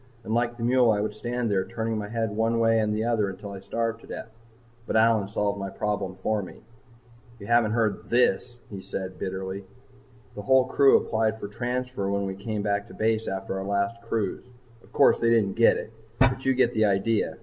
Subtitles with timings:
[0.23, 3.03] And like the mule I would stand there turning my head one way and the
[3.03, 4.29] other until I starved to death.
[4.87, 6.63] But Allyn solved my problem for me.
[7.37, 9.63] "You haven't heard this," he said bitterly.
[10.33, 14.01] "The whole crew applied for transfer when we came back to base after our last
[14.01, 14.47] cruise.
[14.81, 17.37] Of course, they didn't get it, but you get the idea.